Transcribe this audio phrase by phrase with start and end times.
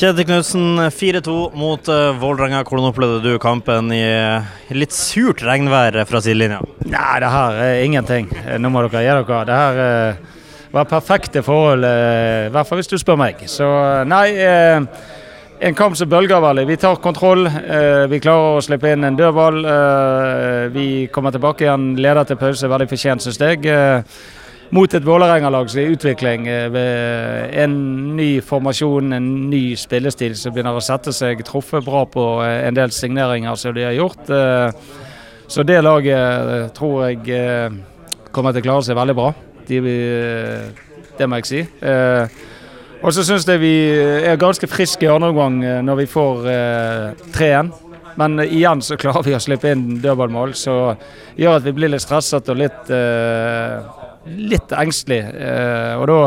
[0.00, 2.62] Kjetil Knutsen, 4-2 mot uh, Vålerenga.
[2.64, 6.62] Hvordan opplevde du kampen i uh, litt surt regnvær fra sidelinja?
[6.86, 8.30] Nei, det her er ingenting.
[8.64, 9.42] Nå må dere gi dere.
[9.44, 10.40] Det her uh,
[10.72, 13.44] var perfekte forhold, i hvert fall hvis du spør meg.
[13.44, 13.68] Så
[14.08, 14.24] nei.
[15.60, 16.64] En kamp som bølger veldig.
[16.70, 17.44] Vi tar kontroll.
[18.08, 19.64] Vi klarer å slippe inn en dødball.
[20.72, 22.70] Vi kommer tilbake igjen, leder til pause.
[22.72, 23.74] Veldig fortjent, syns jeg
[24.70, 26.46] mot et Vålerenga-lag som er i utvikling.
[26.72, 31.42] ved en ny formasjon, en ny spillestil som begynner å sette seg.
[31.44, 34.30] Truffet bra på eh, en del signeringer som de har gjort.
[34.30, 34.70] Eh,
[35.50, 37.72] så det laget tror jeg
[38.30, 39.32] kommer til å klare seg veldig bra.
[39.66, 39.80] De,
[41.18, 41.62] det må jeg si.
[43.02, 46.46] Og så syns jeg vi er ganske friske i andre omgang når vi får
[47.34, 47.72] 3-1.
[48.22, 50.94] Men igjen så klarer vi å slippe inn dødballmål, som
[51.34, 52.94] gjør at vi blir litt stresset og litt
[54.26, 55.22] litt engstelig.
[55.24, 56.20] Eh, og da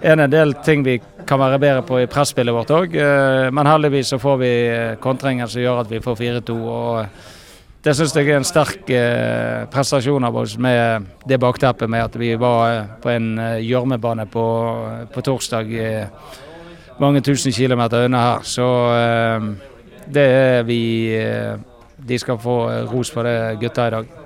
[0.00, 2.94] er det en del ting vi kan være bedre på i presspillet vårt òg.
[2.96, 6.58] Eh, men heldigvis så får vi eh, kontringer som gjør at vi får 4-2.
[6.64, 7.24] og
[7.86, 8.88] det syns jeg er en sterk
[9.70, 13.28] prestasjon av oss med det bakteppet med at vi var på en
[13.62, 14.46] gjørmebane på,
[15.14, 15.70] på, torsdag
[16.98, 18.42] mange tusen kilometer unna her.
[18.42, 18.66] Så
[20.10, 20.82] det er vi
[21.96, 22.58] De skal få
[22.90, 24.25] ros for det, gutta i dag.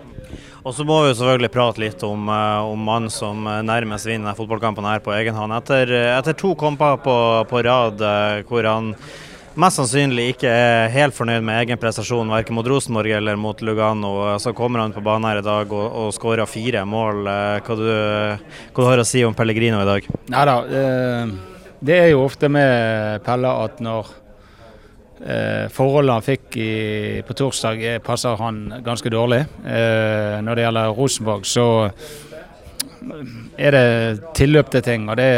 [0.61, 4.09] Og så må vi jo selvfølgelig prate litt om, uh, om mannen som eh, nærmest
[4.09, 5.55] vinner fotballkampen her på egen hånd.
[5.57, 7.17] Etter, eh, etter to kamper på,
[7.49, 8.05] på rad
[8.49, 8.93] hvor han
[9.61, 14.13] mest sannsynlig ikke er helt fornøyd med egen prestasjon, verken mot Rosenborg eller mot Lugano.
[14.41, 17.25] Så kommer han på banen her i dag og, og skårer fire mål.
[17.65, 17.89] Hva du,
[18.71, 20.09] hva du har å si om Pellegrino i dag?
[20.33, 20.57] Neida,
[21.81, 24.13] det er jo ofte med Pelle at når
[25.21, 29.43] Eh, forholdet han fikk i, på torsdag eh, passer han ganske dårlig.
[29.69, 31.67] Eh, når det gjelder Rosenborg, så
[33.59, 35.09] er det tilløp til ting.
[35.09, 35.29] og det,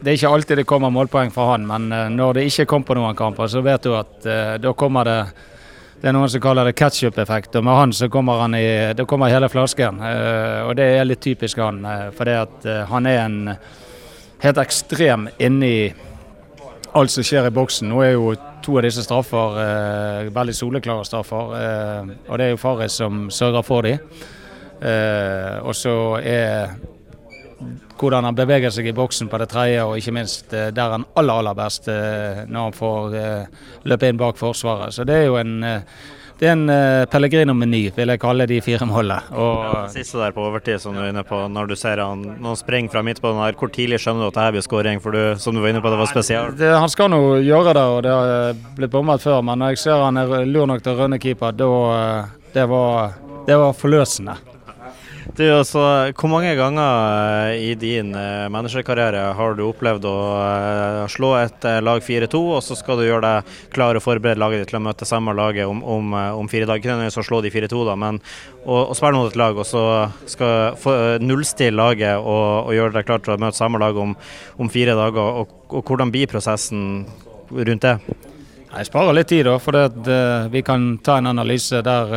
[0.00, 2.88] det er ikke alltid det kommer målpoeng fra han, men eh, når det ikke kom
[2.88, 5.20] på noen kamper, så vet du at eh, da kommer det
[5.98, 9.02] det er noen som kaller det ketsjup-effekt, og med han så kommer han i, da
[9.02, 9.98] kommer hele flasken.
[9.98, 11.82] Eh, og det er litt typisk han,
[12.14, 12.30] for
[12.92, 13.40] han er en
[14.44, 15.90] helt ekstrem inni
[16.94, 17.88] alt som skjer i boksen.
[17.90, 18.32] Nå er jo
[18.64, 21.54] to av disse straffer eh, veldig soleklare straffer.
[21.58, 23.98] Eh, og det er jo Farris som sørger for dem.
[24.78, 26.76] Eh, og så er
[27.98, 31.06] hvordan han beveger seg i boksen på det tredje, og ikke minst eh, der han
[31.18, 34.94] aller, aller best eh, når han får eh, løpe inn bak Forsvaret.
[34.94, 35.58] Så det er jo en
[36.38, 39.18] det er en uh, Pellegrino-meny, vil jeg kalle de fire målene.
[39.34, 42.22] Og, ja, siste der på overtid, som du er inne på, når du ser han
[42.28, 45.02] når han springer fra midtbanen her, hvor tidlig skjønner du at det her blir skåring?
[45.02, 46.58] For du, som du var inne på, det var spesielt.
[46.60, 49.40] Det, han skal nå gjøre det, og det har blitt bommet før.
[49.42, 52.68] Men når jeg ser han er lur nok til å rønne keeper, da eh, det
[52.70, 53.18] var,
[53.48, 54.38] det var forløsende.
[55.36, 55.80] Du, altså,
[56.16, 61.66] hvor mange ganger eh, i din uh, managerkarriere har du opplevd å uh, slå et
[61.84, 64.82] lag 4-2, og så skal du gjøre deg klar og forberede laget ditt til å
[64.86, 66.80] møte samme laget om, om, om fire dager?
[66.80, 68.22] Ikke nødvendigvis å slå de 4-2, da, men
[68.64, 69.84] å, å spille mot et lag og så
[70.30, 74.16] skal nullstille laget og, og, gjøre deg klar til å møte samme lag om,
[74.56, 75.44] om fire dager.
[75.44, 77.04] Og, og, hvordan blir prosessen
[77.52, 77.98] rundt det?
[78.68, 80.20] Jeg sparer litt tid, da, for det,
[80.52, 82.12] vi kan ta en analyse der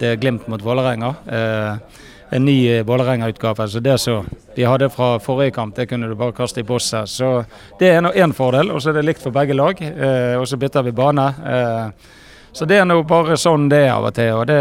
[0.00, 1.14] det er Glimt mot Vålerenga.
[1.26, 3.68] Eh, en ny eh, Vålerenga-utgave.
[3.68, 4.26] Så det som
[4.56, 7.08] de hadde fra forrige kamp, det kunne du bare kaste i bosset.
[7.08, 7.44] Så
[7.78, 9.82] det er én fordel, og så er det likt for begge lag.
[9.82, 11.26] Eh, og så bytter vi bane.
[11.46, 12.12] Eh,
[12.56, 14.32] så det er nå bare sånn det er av og til.
[14.32, 14.60] Og det,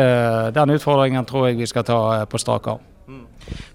[0.58, 2.84] den utfordringen tror jeg vi skal ta eh, på strak arm.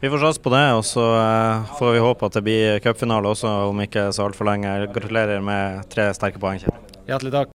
[0.01, 3.31] Vi får satse på det, og så uh, får vi håpe at det blir cupfinale
[3.31, 4.72] også om ikke så altfor lenge.
[4.91, 6.59] Gratulerer med tre sterke poeng.
[7.07, 7.49] Hjertelig takk.